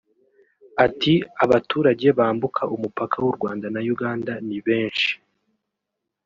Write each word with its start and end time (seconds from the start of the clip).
Ati 0.85 1.13
“Abaturage 1.43 2.07
bambuka 2.17 2.61
umupaka 2.75 3.15
w’u 3.23 3.33
Rwanda 3.37 3.65
na 3.73 3.81
Uganda 3.93 4.33
ni 4.47 4.59
benshi 4.65 5.11